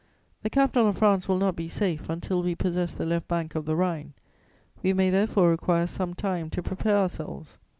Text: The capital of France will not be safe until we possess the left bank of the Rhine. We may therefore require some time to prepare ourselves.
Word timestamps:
The 0.41 0.49
capital 0.49 0.87
of 0.87 0.97
France 0.97 1.27
will 1.27 1.37
not 1.37 1.55
be 1.55 1.67
safe 1.69 2.09
until 2.09 2.41
we 2.41 2.55
possess 2.55 2.91
the 2.91 3.05
left 3.05 3.27
bank 3.27 3.53
of 3.53 3.65
the 3.65 3.75
Rhine. 3.75 4.13
We 4.81 4.93
may 4.93 5.11
therefore 5.11 5.51
require 5.51 5.85
some 5.85 6.15
time 6.15 6.49
to 6.49 6.63
prepare 6.63 6.97
ourselves. 6.97 7.59